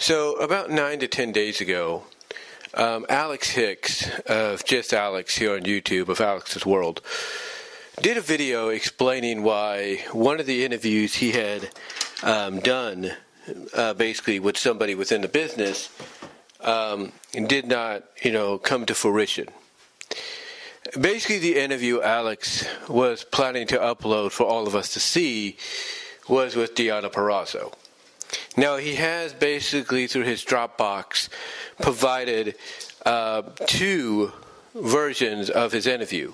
[0.00, 2.04] So, about nine to ten days ago,
[2.74, 7.02] um, Alex Hicks of Just Alyx here on YouTube of Alex's World
[8.00, 11.70] did a video explaining why one of the interviews he had
[12.22, 13.10] um, done,
[13.74, 15.90] uh, basically with somebody within the business,
[16.60, 19.48] um, did not, you know, come to fruition.
[20.98, 25.56] Basically, the interview Alex was planning to upload for all of us to see
[26.28, 27.74] was with Deonna Purrazzo.
[28.58, 31.28] Now, he has basically, through his Dropbox,
[31.80, 32.56] provided
[33.06, 34.32] uh, two
[34.74, 36.32] versions of his interview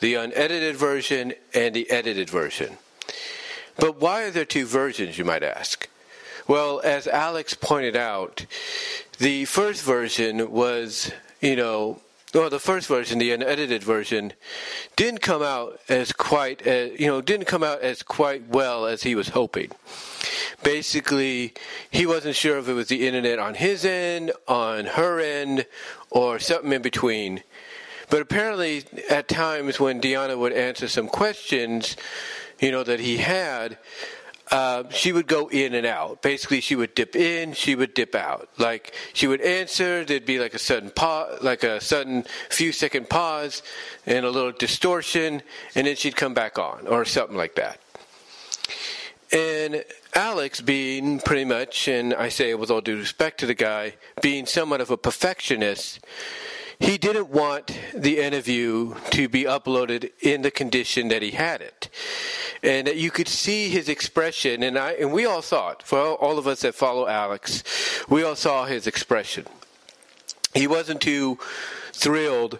[0.00, 2.78] the unedited version and the edited version.
[3.78, 5.86] But why are there two versions, you might ask?
[6.48, 8.46] Well, as Alex pointed out,
[9.18, 12.00] the first version was, you know,
[12.32, 14.32] well, the first version, the unedited version,
[14.96, 19.02] didn't come out as quite, as, you know, didn't come out as quite well as
[19.02, 19.70] he was hoping.
[20.62, 21.54] Basically,
[21.90, 25.66] he wasn't sure if it was the internet on his end, on her end,
[26.10, 27.42] or something in between.
[28.08, 31.96] But apparently, at times when Deonna would answer some questions,
[32.58, 33.78] you know, that he had,
[34.50, 36.22] uh, she would go in and out.
[36.22, 38.48] Basically, she would dip in, she would dip out.
[38.58, 43.08] Like she would answer, there'd be like a sudden pause, like a sudden few second
[43.10, 43.62] pause,
[44.06, 45.42] and a little distortion,
[45.74, 47.80] and then she'd come back on, or something like that.
[49.32, 53.54] And Alex, being pretty much, and I say it with all due respect to the
[53.54, 56.00] guy, being somewhat of a perfectionist,
[56.78, 61.88] he didn't want the interview to be uploaded in the condition that he had it.
[62.62, 65.82] And you could see his expression and I and we all saw it.
[65.82, 67.62] For all of us that follow Alex
[68.08, 69.46] we all saw his expression.
[70.54, 71.38] He wasn't too
[71.92, 72.58] thrilled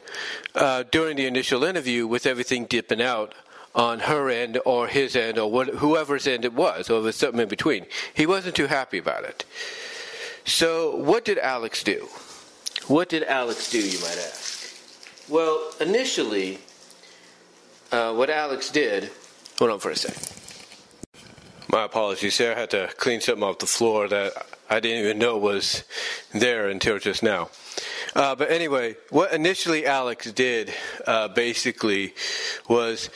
[0.55, 3.35] uh, during the initial interview with everything dipping out
[3.77, 7.15] on her end or his end or what, whoever's end it was or it was
[7.15, 9.45] something in between he wasn't too happy about it
[10.45, 12.09] so what did Alex do
[12.87, 14.73] what did Alex do, you might ask?
[15.29, 16.61] Well, initially,
[17.91, 19.11] uh, what Alex did.
[19.59, 20.23] Hold on for a second.
[21.69, 22.41] My apologies.
[22.41, 24.35] I had to clean something off the floor that
[24.71, 25.83] I didn't even know was
[26.33, 27.51] there until just now.
[28.15, 30.73] Uh, but anyway, what initially Alex did
[31.09, 32.15] uh, basically
[32.69, 33.11] was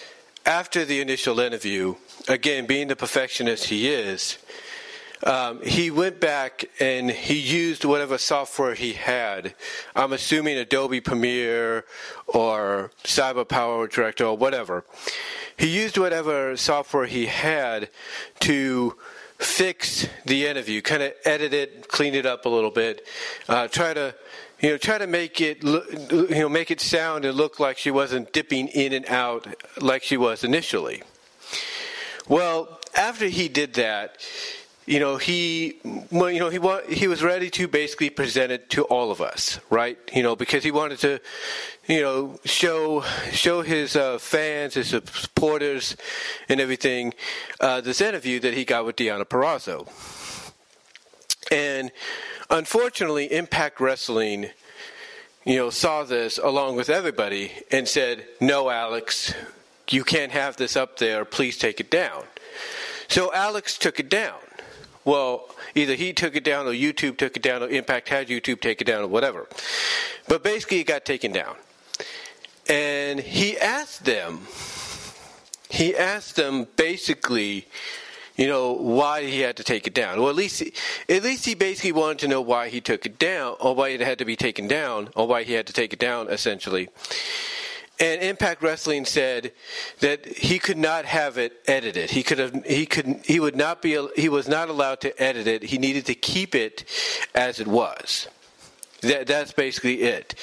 [0.46, 1.94] after the initial interview,
[2.28, 4.38] again, being the perfectionist he is,
[5.22, 9.54] um, he went back and he used whatever software he had.
[9.94, 11.84] I'm assuming Adobe Premiere
[12.26, 14.84] or Cyber Power Director or whatever.
[15.58, 17.90] He used whatever software he had
[18.40, 18.96] to
[19.36, 23.06] fix the interview, kind of edit it, clean it up a little bit,
[23.48, 24.14] uh, try to
[24.60, 27.90] you know, try to make it, you know, make it sound and look like she
[27.90, 29.46] wasn't dipping in and out
[29.80, 31.02] like she was initially.
[32.28, 34.18] Well, after he did that,
[34.86, 35.76] you know, he,
[36.10, 39.20] well, you know, he wa- he was ready to basically present it to all of
[39.20, 39.96] us, right?
[40.12, 41.20] You know, because he wanted to,
[41.86, 45.96] you know, show show his uh, fans, his supporters,
[46.48, 47.14] and everything
[47.60, 49.86] uh, this interview that he got with Deonna Purrazzo.
[51.52, 51.92] And
[52.50, 54.50] unfortunately, Impact Wrestling,
[55.44, 59.34] you know, saw this along with everybody and said, "No, Alex,
[59.88, 61.24] you can't have this up there.
[61.24, 62.24] Please take it down."
[63.08, 64.38] So Alex took it down
[65.04, 68.60] well, either he took it down or YouTube took it down or Impact had YouTube
[68.60, 69.48] take it down or whatever.
[70.28, 71.56] But basically, it got taken down.
[72.68, 74.46] And he asked them,
[75.68, 77.66] he asked them basically,
[78.40, 80.18] you know, why he had to take it down.
[80.18, 80.62] Well, at least,
[81.10, 84.00] at least he basically wanted to know why he took it down, or why it
[84.00, 86.88] had to be taken down, or why he had to take it down, essentially.
[88.00, 89.52] And Impact Wrestling said
[89.98, 92.12] that he could not have it edited.
[92.12, 95.46] He could have he could he would not be he was not allowed to edit
[95.46, 95.64] it.
[95.64, 96.86] He needed to keep it
[97.34, 98.26] as it was.
[99.02, 100.34] That, that's basically it.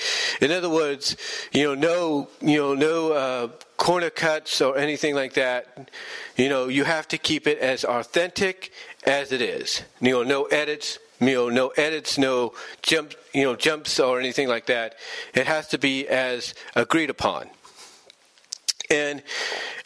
[0.41, 1.15] In other words,
[1.51, 3.47] you know, no, you know, no uh,
[3.77, 5.89] corner cuts or anything like that.
[6.35, 8.71] You know, you have to keep it as authentic
[9.05, 9.83] as it is.
[10.01, 14.47] You know, no edits, you know, no edits, no jump, you know, jumps or anything
[14.47, 14.95] like that.
[15.33, 17.49] It has to be as agreed upon.
[18.89, 19.21] And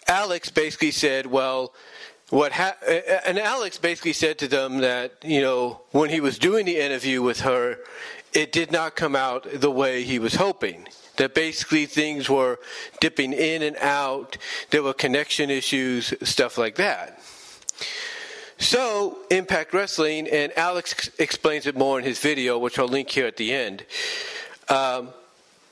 [0.08, 1.74] Alex basically said, well,
[2.32, 2.78] what ha-,
[3.26, 7.22] and Alex basically said to them that you know when he was doing the interview
[7.22, 7.78] with her,
[8.34, 10.88] it did not come out the way he was hoping.
[11.18, 12.60] That basically things were
[13.00, 14.38] dipping in and out.
[14.70, 17.22] There were connection issues, stuff like that.
[18.58, 23.26] So, Impact Wrestling, and Alex explains it more in his video, which I'll link here
[23.26, 23.86] at the end.
[24.70, 25.10] Um,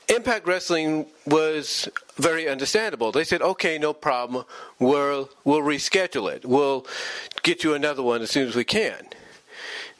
[0.08, 3.12] Impact Wrestling was very understandable.
[3.12, 4.44] They said, "Okay, no problem.
[4.80, 6.44] We'll we'll reschedule it.
[6.44, 6.84] We'll
[7.44, 9.06] get you another one as soon as we can."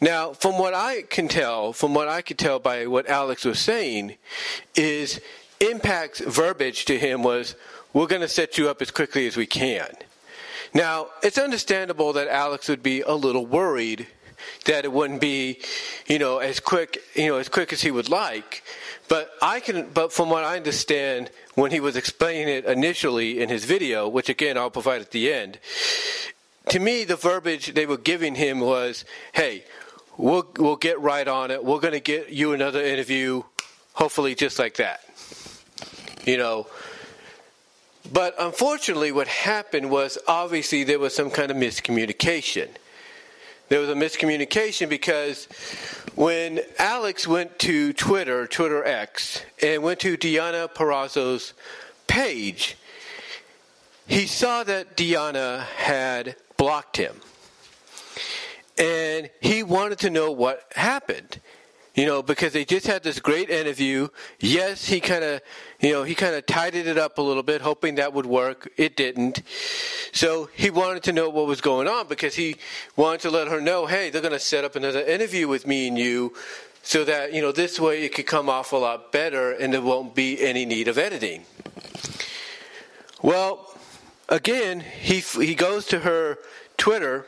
[0.00, 3.58] Now, from what I can tell, from what I could tell by what Alex was
[3.58, 4.16] saying,
[4.74, 5.20] is
[5.60, 7.54] Impact's verbiage to him was,
[7.92, 9.94] "We're going to set you up as quickly as we can."
[10.72, 14.06] Now, it's understandable that Alex would be a little worried
[14.64, 15.60] that it wouldn't be,
[16.06, 18.62] you know, as quick, you know, as quick as he would like.
[19.08, 23.48] But I can, but from what I understand, when he was explaining it initially in
[23.48, 25.58] his video, which again I'll provide at the end,
[26.68, 29.64] to me the verbiage they were giving him was, "Hey,
[30.16, 31.64] we'll we'll get right on it.
[31.64, 33.42] We're going to get you another interview,
[33.94, 35.00] hopefully just like that."
[36.24, 36.66] You know.
[38.12, 42.68] But unfortunately, what happened was obviously there was some kind of miscommunication
[43.70, 45.44] there was a miscommunication because
[46.16, 51.54] when Alex went to Twitter, Twitter X, and went to Deonna Purrazzo's
[52.08, 52.76] page,
[54.08, 57.20] he saw that Deonna had blocked him.
[58.80, 61.38] And he wanted to know what happened
[61.94, 64.08] you know, because they just had this great interview.
[64.38, 65.40] Yes, he kind of,
[65.80, 68.70] you know, he kind of tidied it up a little bit, hoping that would work.
[68.76, 69.42] It didn't.
[70.12, 72.56] So he wanted to know what was going on because he
[72.96, 75.88] wanted to let her know, hey, they're going to set up another interview with me
[75.88, 76.32] and you
[76.82, 79.82] so that, you know, this way it could come off a lot better and there
[79.82, 81.44] won't be any need of editing.
[83.20, 83.74] Well,
[84.28, 86.38] again, he, he goes to her
[86.78, 87.26] Twitter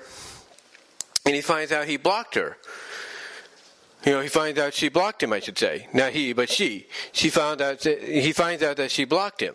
[1.25, 2.57] and he finds out he blocked her.
[4.05, 5.87] You know, he finds out she blocked him, I should say.
[5.95, 6.89] Not he, but she.
[7.13, 9.55] She found out, that, he finds out that she blocked him.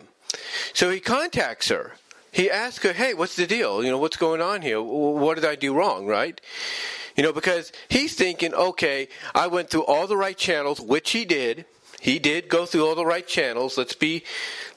[0.72, 1.94] So he contacts her.
[2.32, 3.84] He asks her, hey, what's the deal?
[3.84, 4.80] You know, what's going on here?
[4.80, 6.40] What did I do wrong, right?
[7.16, 11.24] You know, because he's thinking, okay, I went through all the right channels, which he
[11.24, 11.66] did.
[12.00, 13.76] He did go through all the right channels.
[13.76, 14.24] Let's be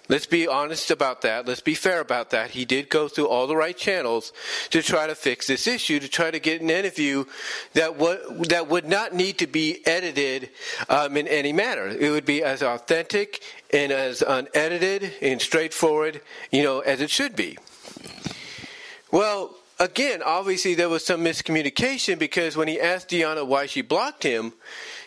[0.10, 1.48] Let's be honest about that.
[1.48, 2.52] Let's be fair about that.
[2.52, 4.34] He did go through all the right channels
[4.72, 7.26] to try to fix this issue, to try to get an interview
[7.74, 10.50] that would that would not need to be edited
[10.90, 11.88] um, in any manner.
[11.88, 16.20] It would be as authentic and as unedited and straightforward,
[16.52, 17.58] you know, as it should be.
[19.12, 24.24] Well, again, obviously there was some miscommunication because when he asked Deonna why she blocked
[24.24, 24.54] him,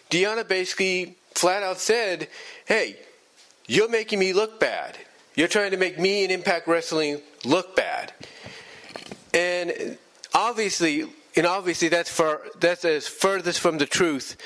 [0.08, 2.29] Deonna basically flat out said,
[2.64, 2.96] "Hey."
[3.67, 4.99] You're making me look bad.
[5.35, 8.13] You're trying to make me and Impact Wrestling look bad.
[9.33, 9.99] And
[10.33, 11.07] obviously,
[11.37, 14.37] and obviously that's far that's as furthest from the truth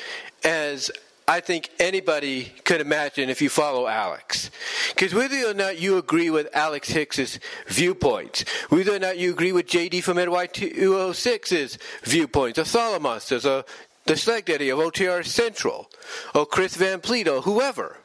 [0.45, 0.91] as
[1.27, 4.51] I think anybody could imagine if you follow Alex.
[4.89, 9.53] Because whether or not you agree with Alex Hicks's viewpoints, whether or not you agree
[9.53, 13.65] with JD from NY206's viewpoints, or Solomonster's, or
[14.07, 15.91] the Slag Daddy of OTR Central,
[16.35, 17.99] or Chris Van Vliet, or whoever,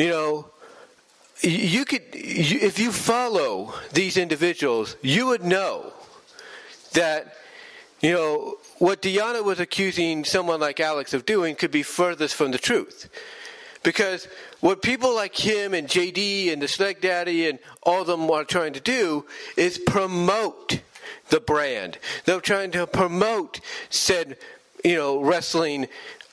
[0.00, 0.46] you know,
[1.42, 5.92] you could, if you follow these individuals, you would know
[6.94, 7.36] that,
[8.00, 12.50] you know, what Deonna was accusing someone like Alex of doing could be furthest from
[12.50, 13.10] the truth.
[13.82, 14.26] Because
[14.60, 18.44] what people like him and JD and the Slag Daddy and all of them are
[18.44, 19.26] trying to do
[19.58, 20.80] is promote
[21.28, 21.98] the brand.
[22.24, 23.60] They're trying to promote
[23.90, 24.38] said,
[24.82, 25.88] you know, wrestling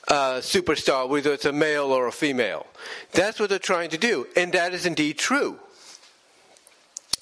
[0.08, 2.66] uh, superstar, whether it's a male or a female.
[3.12, 5.58] That's what they're trying to do, and that is indeed true.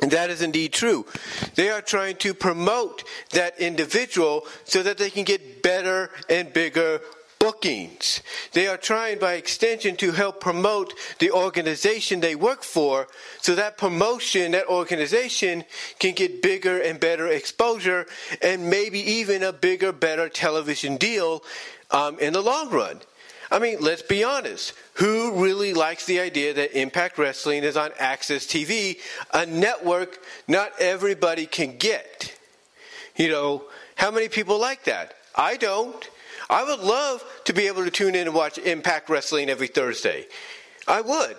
[0.01, 1.07] And that is indeed true.
[1.55, 7.01] They are trying to promote that individual so that they can get better and bigger
[7.39, 8.23] bookings.
[8.53, 13.09] They are trying, by extension, to help promote the organization they work for
[13.41, 15.65] so that promotion, that organization
[15.99, 18.07] can get bigger and better exposure
[18.43, 21.43] and maybe even a bigger, better television deal
[21.91, 23.01] um, in the long run.
[23.51, 24.73] I mean, let's be honest.
[24.95, 28.99] Who really likes the idea that Impact Wrestling is on AXS TV,
[29.33, 32.35] a network not everybody can get?
[33.15, 33.65] You know,
[33.95, 35.15] how many people like that?
[35.35, 36.09] I don't.
[36.49, 40.27] I would love to be able to tune in and watch Impact Wrestling every Thursday.
[40.87, 41.37] I would.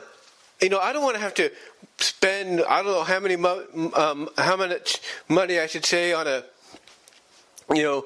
[0.62, 1.52] You know, I don't want to have to
[2.00, 3.36] spend I don't know how many
[3.94, 6.44] um, how much money I should say on a
[7.74, 8.06] you know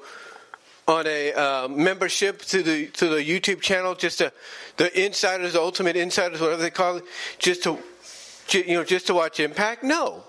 [0.88, 4.34] on a uh, membership to the to the YouTube channel, just to,
[4.77, 7.05] the insiders, the ultimate insiders, whatever they call it,
[7.39, 7.77] just to
[8.51, 9.84] you know just to watch Impact.
[9.84, 10.24] No,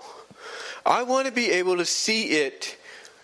[0.85, 2.77] I want to be able to see it,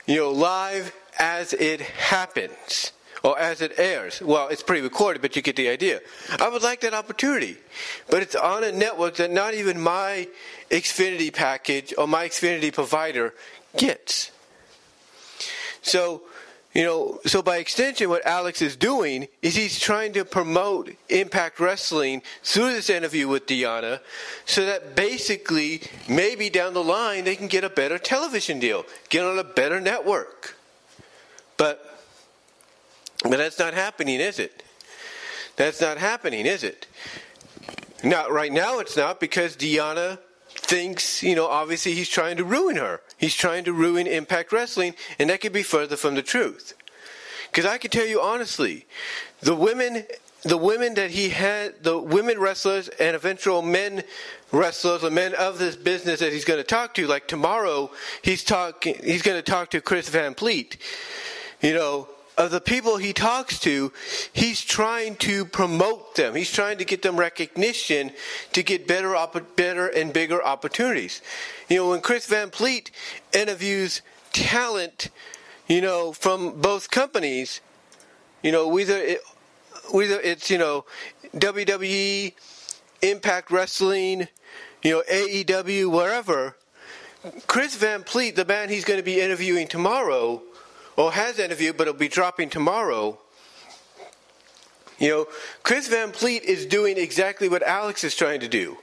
[0.06, 2.92] you know, live as it happens
[3.24, 4.22] or as it airs.
[4.22, 6.02] Well, it's pre-recorded, but you get the idea.
[6.40, 7.58] I would like that opportunity,
[8.10, 10.28] but it's on a network that not even my
[10.70, 13.34] Xfinity package or my Xfinity provider
[13.78, 14.32] gets.
[15.82, 16.24] So
[16.74, 21.60] you know, so by extension, what Alex is doing is he's trying to promote Impact
[21.60, 24.02] Wrestling through this interview with Deonna
[24.46, 29.26] so that basically, maybe down the line, they can get a better television deal, get
[29.26, 30.56] on a better network.
[31.58, 31.89] But
[33.24, 34.64] But that's not happening, is it?
[35.56, 36.88] That's not happening, is it?
[38.04, 42.78] Now, right now it's not because Deonna thinks, you know, obviously he's trying to ruin
[42.78, 43.02] her.
[43.18, 46.74] He's trying to ruin Impact Wrestling, and that could be further from the truth.
[47.52, 48.86] Because I can tell you honestly,
[49.42, 50.06] the women,
[50.44, 54.04] the women that he had, the women wrestlers and eventual men
[54.52, 58.44] wrestlers or men of this business that he's going to talk to, like tomorrow, he's
[58.44, 60.78] talking, he's going to talk to Chris Van Vliet.
[61.62, 62.08] You know,
[62.40, 63.92] of the people he talks to,
[64.32, 66.36] he's trying to promote them.
[66.36, 68.12] He's trying to get them recognition
[68.54, 69.14] to get better,
[69.58, 71.22] better and bigger opportunities.
[71.68, 72.92] You know, when Chris Van Vliet
[73.34, 75.10] interviews talent,
[75.68, 77.60] you know, from both companies,
[78.42, 79.20] you know, whether it,
[79.92, 80.86] whether it's you know
[81.36, 82.34] WWE,
[83.02, 84.30] Impact Wrestling,
[84.82, 86.56] you know AEW, wherever.
[87.48, 90.42] Chris Van Vliet, the man he's going to be interviewing tomorrow,
[91.00, 93.18] or has interviewed, but it'll be dropping tomorrow.
[95.00, 95.28] You know,
[95.64, 98.78] Chris Van Vliet is doing exactly what Alex is trying to do.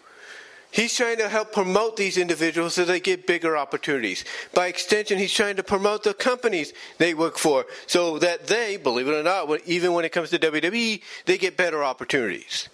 [0.71, 4.25] He's trying to help promote these individuals so they get bigger opportunities.
[4.55, 9.09] By extension, he's trying to promote the companies they work for so that they, believe
[9.09, 12.71] it or not, even when it comes to WWE, they get better opportunities.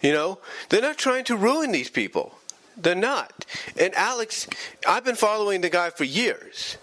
[0.00, 0.38] You know,
[0.70, 2.34] they're not trying to ruin these people.
[2.78, 3.44] They're not.
[3.78, 4.48] And Alex,
[4.86, 6.78] I've been following the guy for years.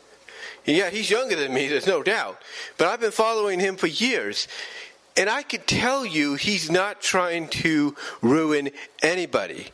[0.65, 2.41] Yeah, he's younger than me, there's no doubt.
[2.77, 4.47] But I've been following him for years.
[5.17, 9.67] And I could tell you he's not trying to ruin anybody.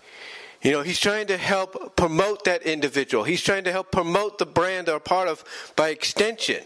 [0.61, 3.23] You know, he's trying to help promote that individual.
[3.23, 5.43] He's trying to help promote the brand they're part of
[5.75, 6.63] by extension.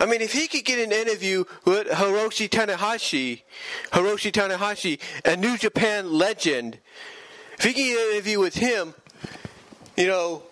[0.00, 3.42] I mean, if he could get an interview with Hiroshi Tanahashi,
[3.90, 6.78] Hiroshi Tanahashi, a New Japan legend,
[7.58, 8.94] if he could get an interview with him,
[9.98, 10.44] you know,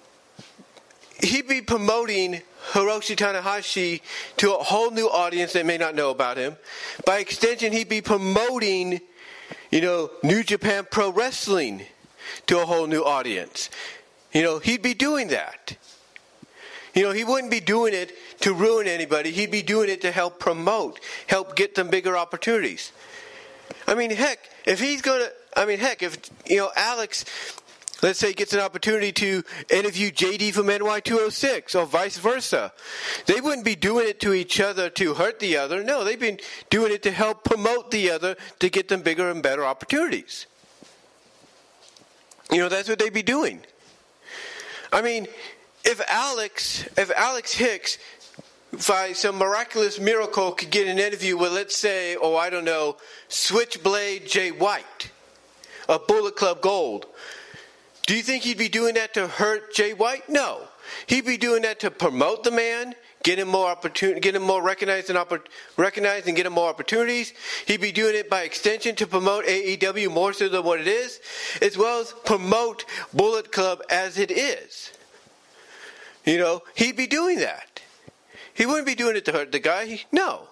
[1.23, 4.01] he'd be promoting Hiroshi Tanahashi
[4.39, 6.57] to a whole new audience that may not know about him.
[7.05, 9.01] By extension, he'd be promoting,
[9.71, 11.83] you know, New Japan Pro Wrestling
[12.47, 13.71] to a whole new audience.
[14.33, 15.77] You know, he'd be doing that.
[16.95, 19.31] You know, he wouldn't be doing it to ruin anybody.
[19.31, 22.93] He'd be doing it to help promote, help get them bigger opportunities.
[23.87, 27.25] I mean, heck, if he's going to, I mean, heck, if, you know, Alex
[28.03, 32.73] let's say gets an opportunity to interview JD from NY206 or vice versa.
[33.27, 35.83] They wouldn't be doing it to each other to hurt the other.
[35.83, 36.41] No, they've been
[36.71, 40.47] doing it to help promote the other to get them bigger and better opportunities.
[42.51, 43.61] You know, that's what they'd be doing.
[44.93, 45.29] I mean,
[45.85, 47.99] if Alex, if Alex Hicks
[48.89, 52.97] by some miraculous miracle could get an interview with, let's say, oh, I don't know,
[53.29, 55.11] Switchblade Jay White,
[55.89, 57.07] a Bullet Club Gold,
[58.11, 60.29] do you think he'd be doing that to hurt Jay White?
[60.29, 60.63] No.
[61.07, 64.61] He'd be doing that to promote the man, get him more opportunity, get him more
[64.61, 67.33] recognized and oppor- recognized and get him more opportunities.
[67.67, 71.21] He'd be doing it by extension to promote AEW more so than what it is,
[71.63, 74.91] as well as promote Bullet Club as it is.
[76.25, 77.81] You know, he'd be doing that.
[78.53, 80.01] He wouldn't be doing it to hurt the guy.
[80.11, 80.49] No.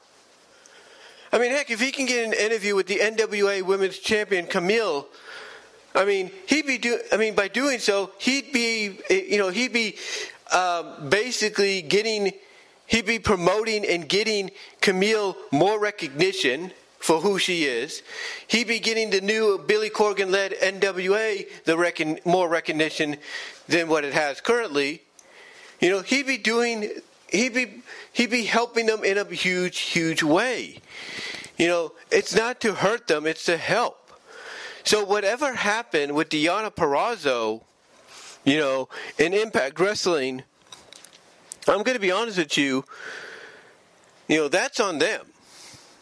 [1.32, 5.06] I mean, heck, if he can get an interview with the NWA Women's Champion Kamille
[5.94, 6.98] I mean, he'd be do.
[7.10, 9.96] I mean, by doing so, he'd be, you know, he'd be
[10.52, 12.32] um, basically getting,
[12.86, 18.02] he'd be promoting and getting Kamille more recognition for who she is.
[18.48, 23.16] He'd be getting the new Billy Corgan led NWA the recon, more recognition
[23.68, 25.02] than what it has currently.
[25.80, 26.90] You know, he'd be doing,
[27.28, 30.80] he'd be, he'd be helping them in a huge, huge way.
[31.56, 34.07] You know, it's not to hurt them; it's to help.
[34.88, 37.60] So whatever happened with Deonna Purrazzo,
[38.42, 40.44] you know, in Impact Wrestling,
[41.66, 42.86] I'm going to be honest with you,
[44.28, 45.26] you know, that's on them.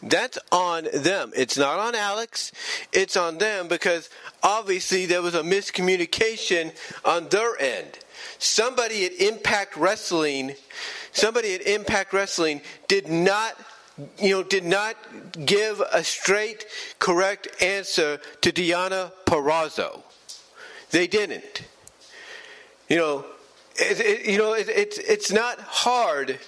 [0.01, 1.33] That's on them.
[1.35, 2.53] It's not on Alex.
[2.93, 4.09] It's on them because
[4.41, 7.99] obviously there was a miscommunication on their end.
[8.39, 10.55] Somebody at Impact Wrestling,
[11.11, 13.53] somebody at Impact Wrestling did not
[14.19, 14.95] you know, did not
[15.45, 16.65] give a straight,
[16.99, 20.01] correct answer to Deonna Purrazzo.
[20.91, 21.63] They didn't.
[22.89, 23.25] You know,
[23.75, 26.39] it, it, you know, it, it's it's not hard,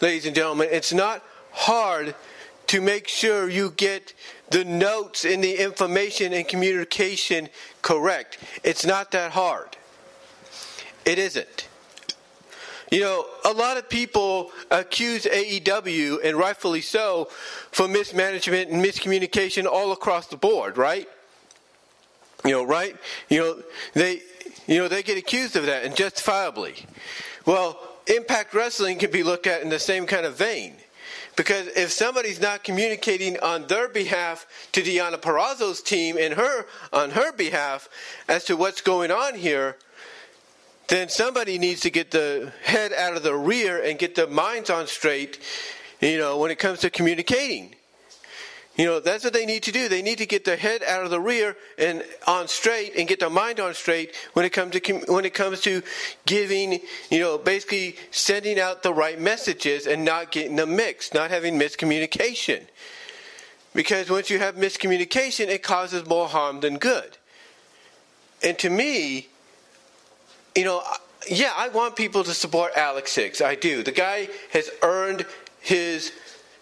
[0.00, 0.68] ladies and gentlemen.
[0.70, 1.22] It's not
[1.52, 2.14] hard
[2.68, 4.12] to make sure you get
[4.50, 7.48] the notes and the information and communication
[7.82, 8.38] correct.
[8.64, 9.76] It's not that hard.
[11.04, 11.65] It isn't.
[12.90, 17.28] You know, a lot of people accuse AEW, and rightfully so,
[17.72, 21.08] for mismanagement and miscommunication all across the board, right?
[22.44, 22.96] You know, right?
[23.28, 23.62] You know,
[23.94, 24.22] they,
[24.68, 26.86] you know, they get accused of that, and justifiably.
[27.44, 30.74] Well, Impact Wrestling can be looked at in the same kind of vein.
[31.36, 37.10] Because if somebody's not communicating on their behalf to Deonna Purrazzo's team and her on
[37.10, 37.90] her behalf
[38.26, 39.76] as to what's going on here,
[40.88, 44.70] then somebody needs to get the head out of the rear and get the minds
[44.70, 45.40] on straight,
[46.00, 47.74] you know, when it comes to communicating.
[48.76, 49.88] You know, that's what they need to do.
[49.88, 53.20] They need to get their head out of the rear and on straight and get
[53.20, 55.82] their mind on straight when it comes to when it comes to
[56.26, 61.30] giving, you know, basically sending out the right messages and not getting them mixed, not
[61.30, 62.66] having miscommunication.
[63.74, 67.16] Because once you have miscommunication, it causes more harm than good.
[68.42, 69.28] And to me,
[70.56, 70.82] you know,
[71.28, 73.40] yeah, I want people to support Alex Hicks.
[73.40, 73.82] I do.
[73.82, 75.26] The guy has earned
[75.60, 76.12] his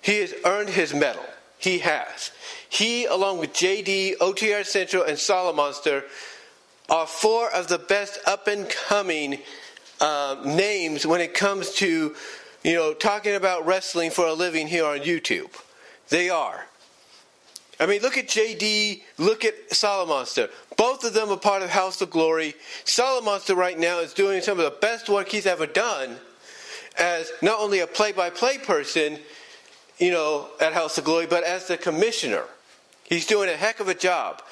[0.04, 1.24] he has earned his medal.
[1.56, 2.30] He has.
[2.68, 6.04] He, along with JD, OTR Central, and Solomonster,
[6.90, 9.38] are four of the best up and coming
[10.02, 12.14] uh, names when it comes to,
[12.62, 15.50] you know, talking about wrestling for a living here on YouTube.
[16.10, 16.66] They are.
[17.80, 20.50] I mean, look at JD, look at Solomonster.
[20.76, 22.54] Both of them are part of House of Glory.
[22.84, 26.16] Solomonster right now is doing some of the best work he's ever done
[26.98, 29.18] as not only a play by play person,
[29.98, 32.44] you know, at House of Glory, but as the commissioner.
[33.04, 34.42] He's doing a heck of a job.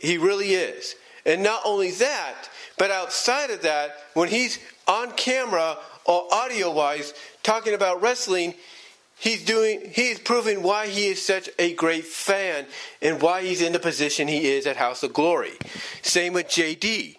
[0.00, 0.94] He really is.
[1.26, 2.48] And not only that,
[2.78, 5.76] but outside of that, when he's on camera
[6.06, 7.12] or audio wise
[7.42, 8.54] talking about wrestling,
[9.20, 12.66] he's doing he's proving why he is such a great fan
[13.00, 15.52] and why he's in the position he is at House of Glory.
[16.02, 17.16] Same with JD.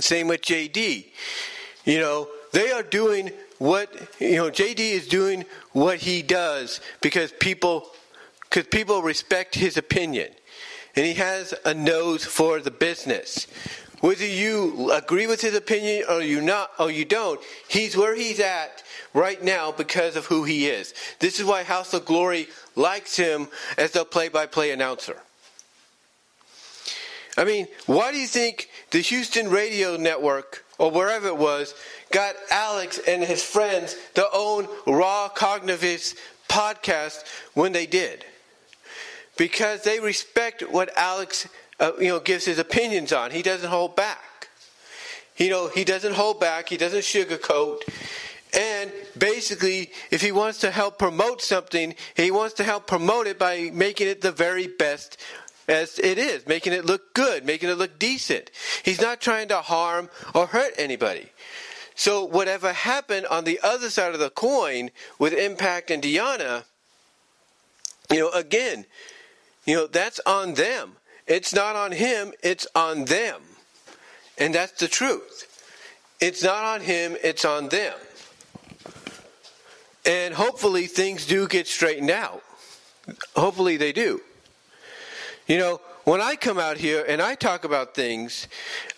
[0.00, 1.06] Same with JD.
[1.84, 7.32] You know, they are doing what you know JD is doing what he does because
[7.32, 7.90] people
[8.42, 10.30] because people respect his opinion
[10.94, 13.46] and he has a nose for the business
[14.02, 18.38] whether you agree with his opinion or you not or you don't he's where he's
[18.38, 18.82] at
[19.14, 23.48] right now because of who he is this is why house of glory likes him
[23.78, 25.16] as the play-by-play announcer
[27.38, 31.74] i mean why do you think the houston radio network or wherever it was
[32.12, 36.14] got Alex and his friends to own Raw Cognitive
[36.48, 37.24] podcast
[37.54, 38.24] when they did.
[39.36, 41.48] Because they respect what Alex
[41.80, 43.30] uh, you know gives his opinions on.
[43.30, 44.48] He doesn't hold back.
[45.36, 47.80] You know, he doesn't hold back, he doesn't sugarcoat.
[48.54, 53.38] And basically, if he wants to help promote something, he wants to help promote it
[53.38, 55.16] by making it the very best
[55.68, 58.50] as it is, making it look good, making it look decent.
[58.84, 61.30] He's not trying to harm or hurt anybody.
[61.94, 66.64] So whatever happened on the other side of the coin with Impact and Deonna,
[68.10, 68.86] you know, again,
[69.64, 70.96] you know, that's on them.
[71.26, 73.40] It's not on him, it's on them.
[74.38, 75.48] And that's the truth.
[76.20, 77.94] It's not on him, it's on them.
[80.04, 82.42] And hopefully things do get straightened out.
[83.36, 84.20] Hopefully they do.
[85.52, 88.48] You know, when I come out here and I talk about things,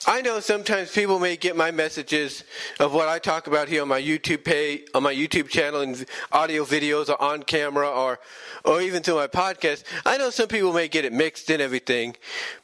[0.06, 2.44] I know sometimes people may get my messages
[2.78, 6.06] of what I talk about here on my YouTube page, on my YouTube channel, and
[6.30, 8.20] audio videos, or on camera, or
[8.64, 9.82] or even through my podcast.
[10.06, 12.14] I know some people may get it mixed and everything,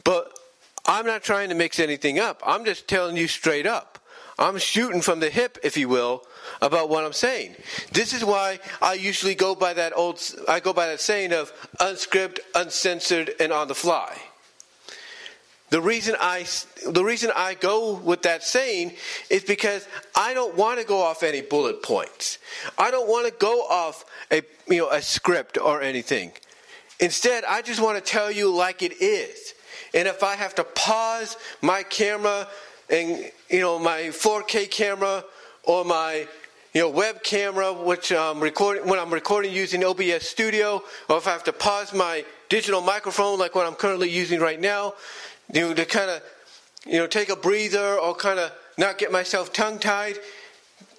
[0.05, 0.39] but
[0.87, 2.41] I'm not trying to mix anything up.
[2.47, 4.00] I'm just telling you straight up.
[4.41, 6.25] I'm shooting from the hip, if you will,
[6.63, 7.57] about what I'm saying.
[7.93, 11.53] This is why I usually go by that old, I go by that saying of
[11.79, 14.17] unscripted, uncensored, and on the fly.
[15.69, 16.47] The reason I
[16.85, 18.95] the reason I go with that saying
[19.29, 22.39] is because I don't want to go off any bullet points.
[22.77, 26.33] I don't want to go off a you know a script or anything.
[26.99, 29.55] Instead, I just want to tell you like it is.
[29.95, 32.49] And if I have to pause my camera
[32.89, 35.25] and you know my 4K camera
[35.65, 36.27] or my
[36.73, 41.33] you know web camera which recording when I'm recording using OBS Studio or if I
[41.33, 44.95] have to pause my digital microphone like what I'm currently using right now
[45.53, 46.23] you know, to kind of,
[46.87, 50.17] you know, take a breather or kind of not get myself tongue tied,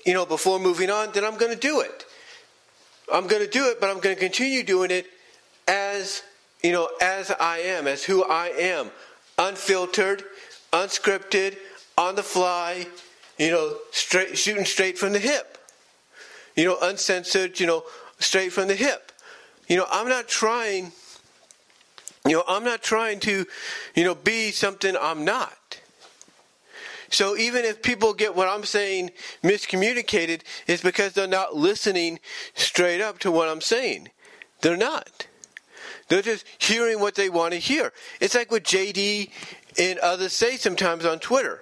[0.05, 2.05] you know, before moving on, then I'm going to do it.
[3.11, 5.05] I'm going to do it, but I'm going to continue doing it
[5.67, 6.23] as,
[6.63, 8.91] you know, as I am, as who I am,
[9.37, 10.23] unfiltered,
[10.71, 11.57] unscripted,
[12.01, 12.87] on the fly,
[13.37, 15.57] you know, straight, shooting straight from the hip.
[16.55, 17.83] You know, uncensored, you know,
[18.19, 19.11] straight from the hip.
[19.67, 20.91] You know, I'm not trying
[22.25, 23.45] you know, I'm not trying to,
[23.95, 25.79] you know, be something I'm not.
[27.09, 29.11] So even if people get what I'm saying
[29.43, 32.19] miscommunicated, it's because they're not listening
[32.53, 34.09] straight up to what I'm saying.
[34.61, 35.27] They're not.
[36.07, 37.91] They're just hearing what they want to hear.
[38.19, 39.29] It's like what JD
[39.79, 41.61] and others say sometimes on Twitter.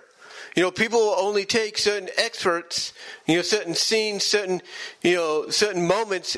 [0.55, 2.93] You know, people only take certain experts,
[3.27, 4.61] you know, certain scenes, certain,
[5.01, 6.37] you know, certain moments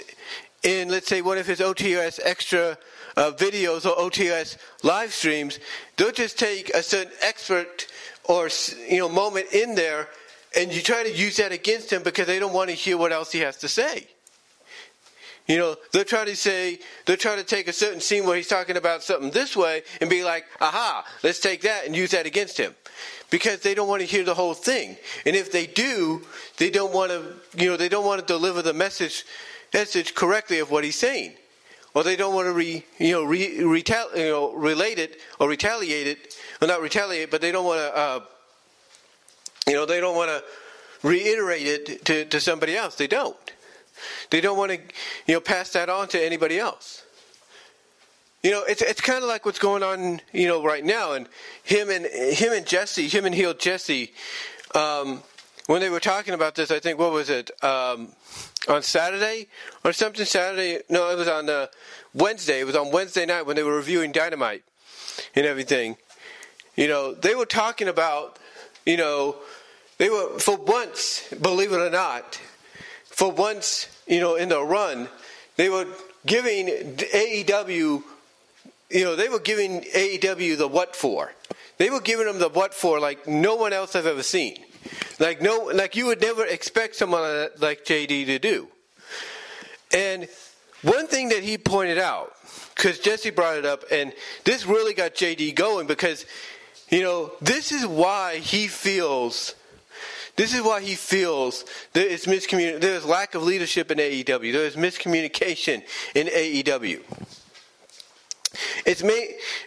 [0.63, 2.77] in, let's say, one of his OTS extra
[3.17, 5.59] uh, videos or OTS live streams.
[5.97, 7.87] They'll just take a certain expert
[8.25, 8.49] or,
[8.89, 10.07] you know, moment in there
[10.55, 13.11] and you try to use that against him because they don't want to hear what
[13.11, 14.07] else he has to say.
[15.47, 18.47] You know, they're trying to say, they're trying to take a certain scene where he's
[18.47, 22.25] talking about something this way and be like, aha, let's take that and use that
[22.25, 22.75] against him.
[23.31, 24.97] Because they don't want to hear the whole thing.
[25.25, 26.21] And if they do,
[26.57, 29.25] they don't want to, you know, they don't want to deliver the message,
[29.73, 31.33] message correctly of what he's saying.
[31.95, 35.49] Or they don't want to re, you know, re, retal, you know, relate it or
[35.49, 38.19] retaliate it, or not retaliate, but they don't want to, uh,
[39.65, 40.43] you know, they don't want to
[41.07, 42.95] reiterate it to, to somebody else.
[42.95, 43.35] They don't.
[44.29, 44.77] They don't want to,
[45.25, 47.03] you know, pass that on to anybody else.
[48.43, 51.13] You know, it's it's kind of like what's going on, you know, right now.
[51.13, 51.29] And
[51.63, 54.13] him and him and Jesse, him and Heel Jesse,
[54.73, 55.21] um,
[55.67, 58.09] when they were talking about this, I think what was it um,
[58.67, 59.47] on Saturday
[59.83, 60.25] or something?
[60.25, 60.81] Saturday?
[60.89, 61.67] No, it was on uh,
[62.13, 62.59] Wednesday.
[62.59, 64.63] It was on Wednesday night when they were reviewing Dynamite
[65.35, 65.97] and everything.
[66.75, 68.39] You know, they were talking about,
[68.85, 69.35] you know,
[69.97, 72.41] they were for once, believe it or not,
[73.03, 75.09] for once, you know, in the run,
[75.57, 75.85] they were
[76.25, 78.03] giving AEW,
[78.93, 81.33] you know, they were giving AEW the what for.
[81.77, 84.57] They were giving them the what for like no one else I've ever seen.
[85.19, 88.67] Like no, like you would never expect someone like JD to do.
[89.93, 90.27] And
[90.81, 92.33] one thing that he pointed out,
[92.75, 94.13] because Jesse brought it up, and
[94.45, 96.25] this really got JD going because,
[96.89, 99.55] you know, this is why he feels
[100.35, 102.81] this is why he feels there is miscommunication.
[102.81, 104.53] There is lack of leadership in AEW.
[104.53, 105.83] There is miscommunication
[106.15, 107.01] in AEW.
[108.85, 109.03] It's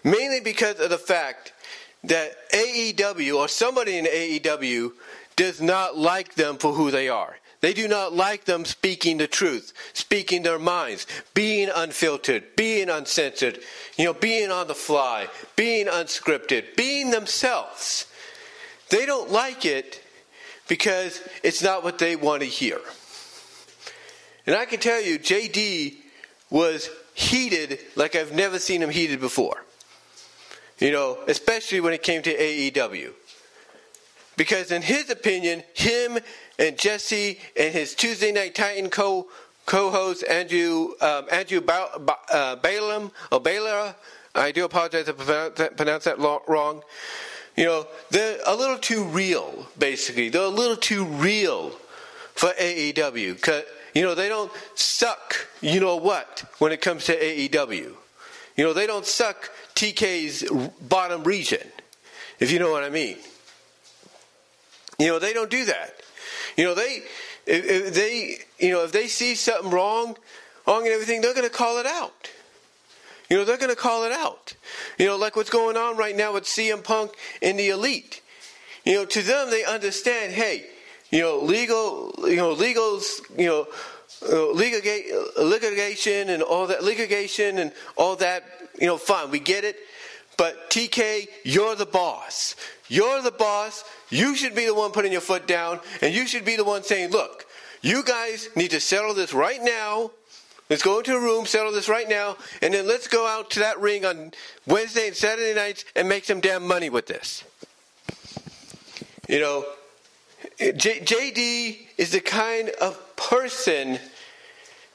[0.04, 1.52] mainly because of the fact
[2.04, 4.92] that AEW or somebody in AEW
[5.36, 7.36] does not like them for who they are.
[7.60, 13.58] They do not like them speaking the truth, speaking their minds, being unfiltered, being uncensored,
[13.96, 18.06] you know, being on the fly, being unscripted, being themselves.
[18.90, 20.02] They don't like it
[20.68, 22.80] because it's not what they want to hear.
[24.46, 25.96] And I can tell you, JD
[26.50, 29.64] was heated like I've never seen him heated before.
[30.78, 33.12] You know, especially when it came to AEW.
[34.36, 36.18] Because in his opinion, him
[36.58, 39.28] and Jesse and his Tuesday Night Titan co
[39.66, 43.94] co-host Andrew um, Andrew ba- ba- uh, Balaam or Baylor,
[44.34, 46.82] I do apologize if I pronounced that wrong.
[47.56, 50.28] You know, they're a little too real, basically.
[50.28, 51.70] They're a little too real
[52.34, 53.36] for AEW.
[53.94, 57.94] You know, they don't suck, you know what, when it comes to AEW.
[58.56, 60.44] You know, they don't suck TK's
[60.80, 61.66] bottom region,
[62.40, 63.16] if you know what I mean.
[64.98, 65.94] You know, they don't do that.
[66.56, 67.02] You know, they,
[67.46, 70.16] if, if they, you know, if they see something wrong,
[70.66, 72.30] wrong and everything, they're going to call it out.
[73.30, 74.54] You know, they're going to call it out.
[74.98, 78.20] You know, like what's going on right now with CM Punk and the Elite.
[78.84, 80.66] You know, to them, they understand, hey,
[81.14, 83.66] you know, legal, you know, legals, you know,
[84.28, 84.50] uh,
[85.42, 88.42] litigation and all that, litigation and all that,
[88.80, 89.76] you know, fine, we get it.
[90.36, 92.56] But TK, you're the boss.
[92.88, 93.84] You're the boss.
[94.10, 96.82] You should be the one putting your foot down, and you should be the one
[96.82, 97.46] saying, look,
[97.80, 100.10] you guys need to settle this right now
[100.70, 103.60] Let's go into a room, settle this right now, and then let's go out to
[103.60, 104.32] that ring on
[104.66, 107.44] Wednesday and Saturday nights and make some damn money with this.
[109.28, 109.66] You know,
[110.58, 113.98] J- JD is the kind of person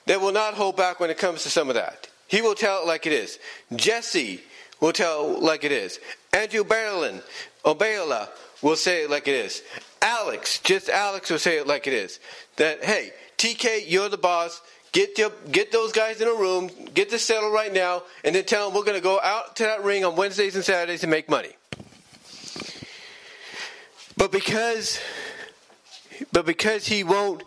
[0.05, 2.07] that will not hold back when it comes to some of that.
[2.27, 3.39] He will tell it like it is.
[3.75, 4.41] Jesse
[4.79, 5.99] will tell like it is.
[6.33, 7.21] Andrew Berlin,
[7.65, 8.29] Obela
[8.61, 9.63] will say it like it is.
[10.01, 12.19] Alex, just Alex will say it like it is.
[12.57, 14.61] That, hey, TK, you're the boss.
[14.91, 18.43] Get your, get those guys in a room, get this settled right now, and then
[18.45, 21.11] tell them we're going to go out to that ring on Wednesdays and Saturdays and
[21.11, 21.51] make money.
[24.17, 24.99] But because,
[26.31, 27.43] but because he won't,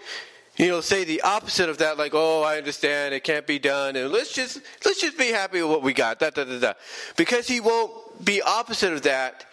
[0.57, 3.97] you know, say the opposite of that, like, oh, I understand, it can't be done,
[3.97, 6.19] and let's just let's just be happy with what we got.
[6.19, 6.73] Da, da, da, da.
[7.17, 9.47] Because he won't be opposite of that,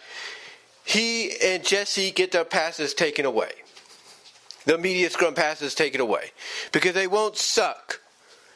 [0.84, 3.52] he and Jesse get their passes taken away
[4.64, 6.30] the media scrum passes taken away
[6.72, 8.00] because they won't suck.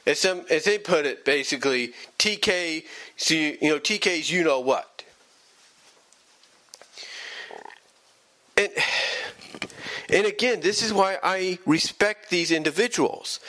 [0.07, 2.85] As some as they put it, basically TK,
[3.16, 5.03] see you know TK's you know what.
[8.57, 8.70] And
[10.14, 13.40] and again, this is why I respect these individuals.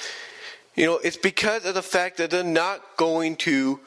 [0.75, 3.79] You know, it's because of the fact that they're not going to,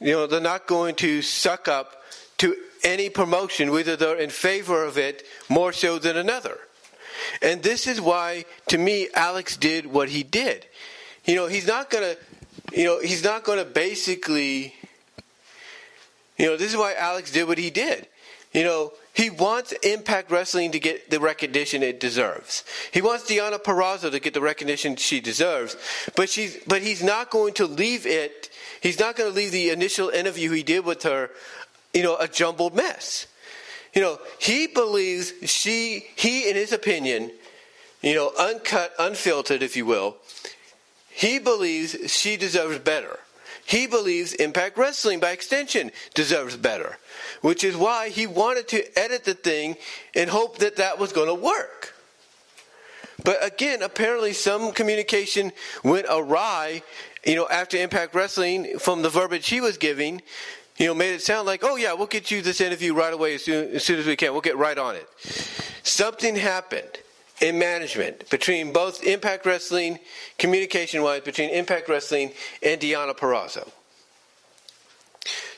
[0.00, 2.02] you know, they're not going to suck up
[2.38, 6.58] to any promotion, whether they're in favor of it more so than another.
[7.42, 10.66] And this is why, to me, Alex did what he did.
[11.24, 14.74] You know, he's not going to, you know, he's not going to basically,
[16.38, 18.06] you know, this is why Alex did what he did.
[18.52, 22.64] You know, he wants Impact Wrestling to get the recognition it deserves.
[22.92, 25.76] He wants Deonna Purrazzo to get the recognition she deserves,
[26.14, 28.50] but she's but he's not going to leave it.
[28.80, 31.30] He's not going to leave the initial interview he did with her,
[31.92, 33.26] you know, a jumbled mess.
[33.94, 37.32] You know, he believes she he in his opinion,
[38.02, 40.16] you know, uncut, unfiltered, if you will,
[41.10, 43.18] he believes she deserves better.
[43.70, 46.98] He believes Impact Wrestling, by extension, deserves better,
[47.40, 49.76] which is why he wanted to edit the thing
[50.12, 51.94] and hope that that was going to work.
[53.24, 55.52] But again, apparently some communication
[55.84, 56.82] went awry,
[57.24, 60.20] you know, after Impact Wrestling from the verbiage he was giving,
[60.76, 63.36] you know, made it sound like, oh yeah, we'll get you this interview right away
[63.36, 64.32] as soon, as soon as we can.
[64.32, 65.08] We'll get right on it.
[65.84, 66.90] Something happened
[67.40, 69.98] in management between both Impact Wrestling,
[70.38, 73.68] communication wise, between Impact Wrestling and Deonna Purrazzo.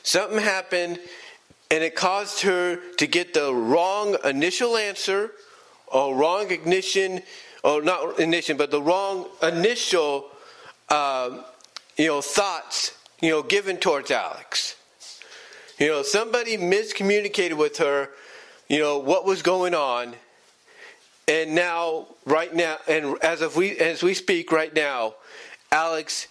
[0.01, 0.99] Something happened
[1.69, 5.31] and it caused her to get the wrong initial answer
[5.87, 7.21] or wrong ignition,
[7.63, 10.29] or not ignition, but the wrong initial,
[10.89, 11.43] um,
[11.97, 14.75] you know, thoughts, you know, given towards Alex.
[15.79, 18.09] You know, somebody miscommunicated with her,
[18.69, 20.15] you know, what was going on
[21.27, 25.15] and now, right now, and as of we as we speak right now,
[25.71, 26.27] Alex,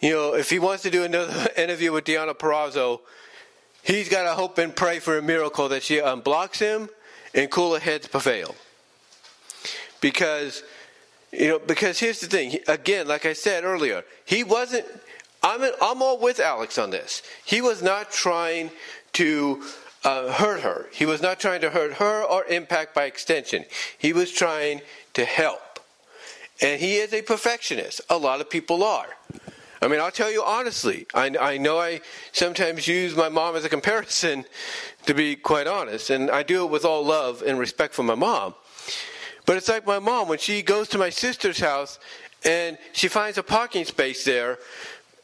[0.00, 3.00] you know, if he wants to do another interview with Deonna Purrazzo,
[3.82, 6.90] he's got to hope and pray for a miracle that she unblocks him
[7.34, 8.54] and cooler heads prevail.
[10.00, 10.62] Because,
[11.32, 12.58] you know, because here's the thing.
[12.68, 14.84] Again, like I said earlier, he wasn't.
[15.42, 17.22] I'm I'm all with Alex on this.
[17.44, 18.70] He was not trying
[19.14, 19.62] to
[20.06, 20.86] uh, hurt her.
[20.92, 23.64] He was not trying to hurt her or impact by extension.
[23.98, 24.80] He was trying
[25.14, 25.80] to help.
[26.62, 28.00] And he is a perfectionist.
[28.08, 29.08] A lot of people are.
[29.82, 32.00] I mean, I'll tell you honestly, I, I know I
[32.32, 34.44] sometimes use my mom as a comparison,
[35.06, 38.14] to be quite honest, and I do it with all love and respect for my
[38.14, 38.54] mom.
[39.44, 41.98] But it's like my mom, when she goes to my sister's house
[42.44, 44.58] and she finds a parking space there,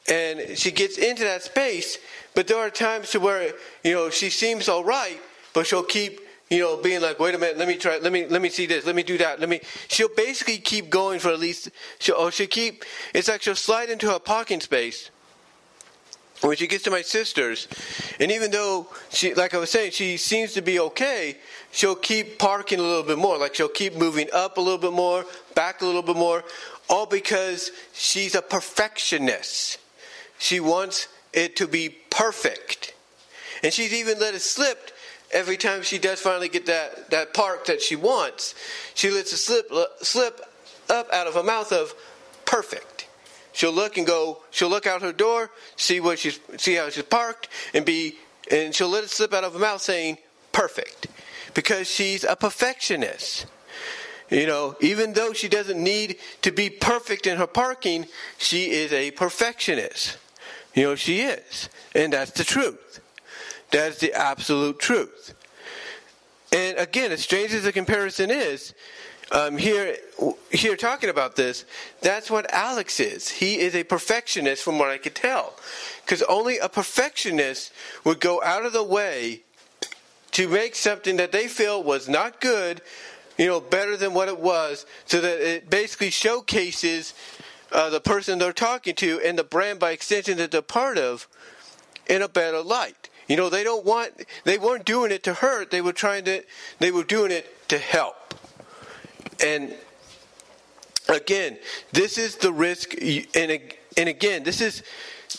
[0.09, 1.99] and she gets into that space,
[2.35, 3.53] but there are times to where
[3.85, 5.21] you know she seems all right,
[5.53, 8.27] but she'll keep you know being like, wait a minute, let me try, let me
[8.27, 9.61] let me see this, let me do that, let me.
[9.89, 11.71] She'll basically keep going for at least.
[11.99, 12.85] She'll, she'll keep.
[13.15, 15.11] It's like she'll slide into her parking space
[16.41, 17.69] when she gets to my sister's,
[18.19, 21.37] and even though she, like I was saying, she seems to be okay,
[21.71, 23.39] she'll keep parking a little bit more.
[23.39, 26.45] Like she'll keep moving up a little bit more, back a little bit more,
[26.89, 29.79] all because she's a perfectionist.
[30.39, 32.95] She wants it to be perfect.
[33.63, 34.91] And she's even let it slip
[35.33, 38.55] every time she does finally get that, that park that she wants.
[38.95, 40.41] She lets it slip, uh, slip
[40.91, 41.95] up out of her mouth of
[42.45, 43.07] perfect.
[43.53, 47.05] She'll look and go, she'll look out her door, see what she's, see how she's
[47.05, 48.17] parked, and be,
[48.51, 50.19] and she'll let it slip out of her mouth saying
[50.53, 51.07] perfect.
[51.55, 53.47] Because she's a perfectionist.
[54.31, 58.07] You know, even though she doesn't need to be perfect in her parking,
[58.39, 60.17] she is a perfectionist.
[60.75, 61.69] You know, she is.
[61.95, 63.01] And that's the truth.
[63.71, 65.35] That's the absolute truth.
[66.53, 68.75] And again, as strange as the comparison is,
[69.31, 69.97] um, here,
[70.51, 71.65] here talking about this,
[72.03, 73.31] that's what Alex is.
[73.31, 75.55] He is a perfectionist, from what I could tell,
[76.05, 77.73] because only a perfectionist
[78.05, 79.41] would go out of the way
[80.33, 82.83] to make something that they feel was not good,
[83.39, 87.15] you know, better than what it was, so that it basically showcases
[87.73, 91.29] uh, the person they're talking to and the brand by extension that they're part of
[92.07, 93.09] in a better light.
[93.29, 96.43] You know, they don't want, they weren't doing it to hurt, they were trying to,
[96.79, 98.35] they were doing it to help.
[99.45, 99.75] And
[101.09, 101.59] again,
[101.93, 103.61] this is the risk, and,
[103.97, 104.83] and again, this is,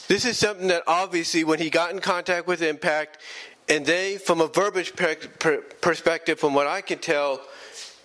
[0.07, 3.19] this is something that obviously when he got in contact with Impact,
[3.69, 4.93] and they, from a verbiage
[5.81, 7.41] perspective, from what I can tell,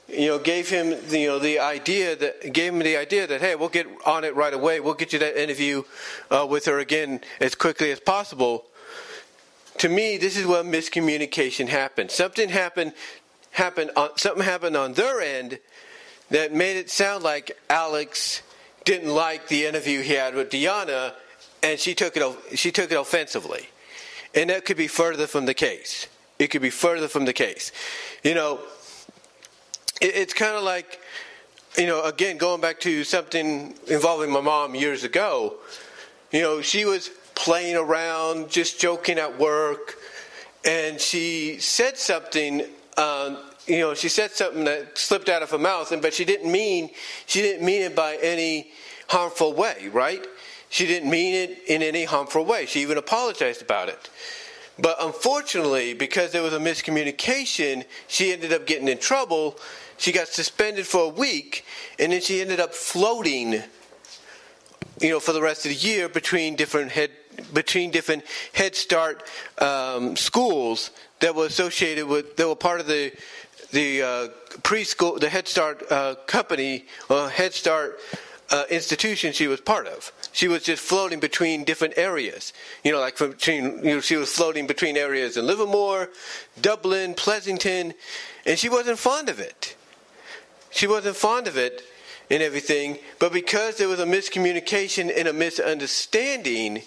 [0.08, 3.54] you know, gave him you know the idea that gave him the idea that hey,
[3.54, 4.80] we'll get on it right away.
[4.80, 5.82] We'll get you that interview
[6.30, 8.64] uh, with her again as quickly as possible.
[9.78, 12.10] To me, this is where miscommunication happened.
[12.10, 12.94] Something happened
[13.50, 15.58] happened on something happened on their end
[16.30, 18.42] that made it sound like Alex
[18.84, 21.12] didn't like the interview he had with Deonna,
[21.62, 23.68] and she took it she took it offensively,
[24.34, 26.06] and that could be further from the case.
[26.38, 27.72] It could be further from the case.
[28.22, 28.60] You know,
[30.00, 31.00] it's kind of like,
[31.76, 35.54] you know, again, going back to something involving my mom years ago,
[36.30, 39.96] you know, she was playing around, just joking at work,
[40.64, 42.62] and she said something.
[42.96, 46.24] Um, you know, she said something that slipped out of her mouth, and but she
[46.24, 46.90] didn't mean
[47.26, 48.70] she didn't mean it by any
[49.08, 50.26] harmful way, right?
[50.70, 52.66] She didn't mean it in any harmful way.
[52.66, 54.10] She even apologized about it.
[54.78, 59.58] But unfortunately, because there was a miscommunication, she ended up getting in trouble.
[59.98, 61.64] She got suspended for a week,
[61.98, 63.62] and then she ended up floating,
[65.00, 67.10] you know, for the rest of the year between different head
[67.52, 69.22] between different Head Start
[69.58, 73.12] um, schools that were associated with that were part of the
[73.70, 74.28] the uh,
[74.62, 77.98] preschool, the Head Start uh, company, or Head Start
[78.50, 80.12] uh, institution she was part of.
[80.32, 82.52] She was just floating between different areas.
[82.84, 86.10] You know, like from between, you know, she was floating between areas in Livermore,
[86.60, 87.94] Dublin, Pleasanton,
[88.46, 89.76] and she wasn't fond of it.
[90.78, 91.82] She wasn't fond of it
[92.30, 96.82] and everything, but because there was a miscommunication and a misunderstanding,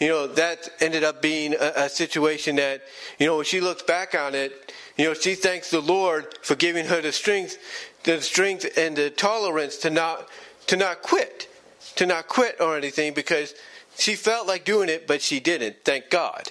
[0.00, 2.82] you know, that ended up being a, a situation that,
[3.20, 6.56] you know, when she looks back on it, you know, she thanks the Lord for
[6.56, 7.58] giving her the strength,
[8.02, 10.28] the strength and the tolerance to not
[10.66, 11.48] to not quit,
[11.94, 13.54] to not quit or anything because
[13.96, 15.76] she felt like doing it, but she didn't.
[15.84, 16.50] Thank God.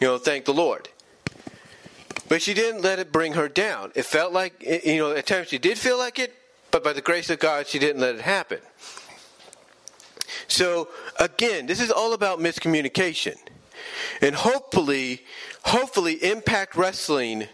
[0.00, 0.88] You know, thank the Lord.
[2.34, 3.92] But she didn't let it bring her down.
[3.94, 6.34] It felt like, you know, at times she did feel like it,
[6.72, 8.58] but by the grace of God, she didn't let it happen.
[10.48, 10.88] So,
[11.20, 13.36] again, this is all about miscommunication.
[14.20, 15.22] And hopefully,
[15.62, 17.46] hopefully, Impact Wrestling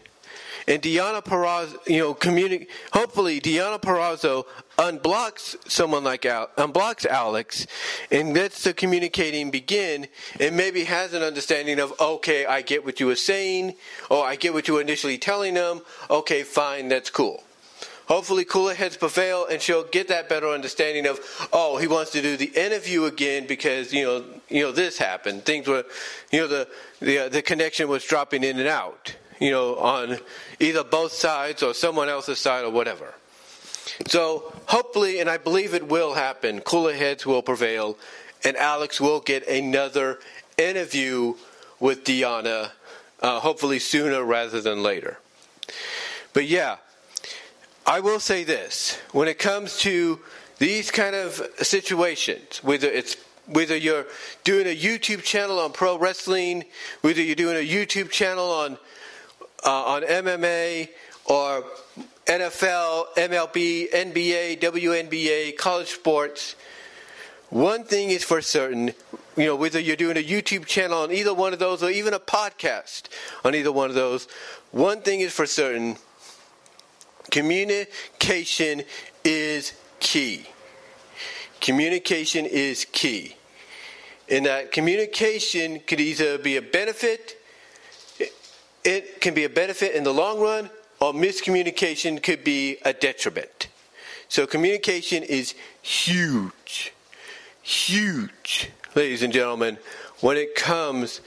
[0.66, 4.46] and Deonna Purrazzo, you know, communi- hopefully Deonna Purrazzo
[4.78, 7.66] unblocks someone like Al, unblocks Alyx,
[8.10, 13.00] and lets the communicating begin, and maybe has an understanding of, okay, I get what
[13.00, 13.74] you were saying,
[14.10, 15.80] or I get what you were initially telling them.
[16.10, 17.42] Okay, fine, that's cool.
[18.10, 21.20] Hopefully, cooler heads prevail, and she'll get that better understanding of,
[21.52, 25.44] oh, he wants to do the interview again because you know, you know, this happened.
[25.44, 25.84] Things were,
[26.32, 26.68] you know, the
[26.98, 30.18] the uh, the connection was dropping in and out, you know, on
[30.60, 33.14] either both sides or someone else's side or whatever.
[34.06, 36.60] So hopefully, and I believe it will happen.
[36.60, 37.98] Cooler heads will prevail,
[38.44, 40.20] and Alyx will get another
[40.56, 41.34] interview
[41.80, 42.70] with Deonna,
[43.20, 45.18] uh, hopefully sooner rather than later.
[46.32, 46.76] But yeah,
[47.86, 50.20] I will say this when it comes to
[50.58, 54.06] these kind of situations, whether it's whether you're
[54.44, 56.64] doing a YouTube channel on pro wrestling,
[57.00, 58.78] whether you're doing a YouTube channel on
[59.64, 60.88] uh, on MMA
[61.26, 61.64] or
[62.26, 66.56] NFL, MLB, NBA, WNBA, college sports,
[67.50, 68.92] one thing is for certain,
[69.36, 72.14] you know, whether you're doing a YouTube channel on either one of those or even
[72.14, 73.08] a podcast
[73.44, 74.28] on either one of those,
[74.70, 75.96] one thing is for certain
[77.30, 78.82] Communication
[79.22, 80.46] is key.
[81.60, 83.36] Communication is key.
[84.28, 87.39] And that communication could either be a benefit,
[88.84, 93.68] it can be a benefit in the long run, or miscommunication could be a detriment.
[94.28, 96.92] So communication is huge,
[97.62, 99.78] huge, ladies and gentlemen,
[100.20, 101.20] when it comes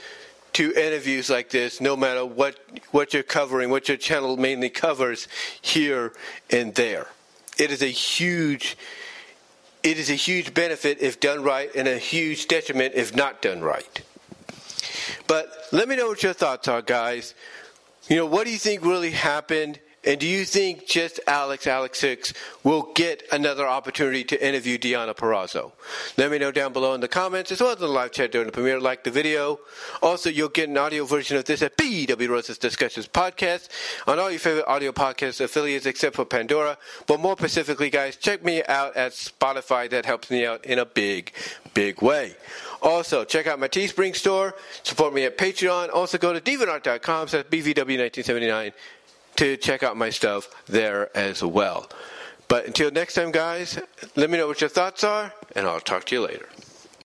[0.54, 2.56] to interviews like this, no matter what,
[2.92, 5.28] what you're covering, what your channel mainly covers
[5.60, 6.12] here
[6.50, 7.08] and there.
[7.58, 8.76] It is a huge
[9.84, 13.60] it is a huge benefit if done right and a huge detriment if not done
[13.60, 14.00] right.
[15.26, 17.34] But let me know what your thoughts are, guys.
[18.08, 22.00] You know, what do you think really happened and do you think Just Alyx, Alex
[22.00, 25.72] Hicks, will get another opportunity to interview Deonna Purrazzo?
[26.16, 28.32] Let me know down below in the comments, as well as in the live chat
[28.32, 28.80] during the premiere.
[28.80, 29.60] Like the video.
[30.02, 33.68] Also, you'll get an audio version of this at BW Rosas Discussions Podcast
[34.06, 36.76] on all your favorite audio podcast affiliates except for Pandora.
[37.06, 39.88] But more specifically, guys, check me out at Spotify.
[39.88, 41.32] That helps me out in a big,
[41.72, 42.36] big way.
[42.82, 44.54] Also, check out my Teespring store.
[44.82, 45.88] Support me at Patreon.
[45.92, 48.72] Also, go to DeviantArt.com slash BVW1979
[49.36, 51.88] to check out my stuff there as well.
[52.48, 53.78] But until next time, guys,
[54.16, 56.48] let me know what your thoughts are, and I'll talk to you later.